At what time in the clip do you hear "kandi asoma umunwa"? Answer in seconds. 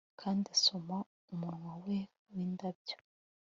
0.21-1.73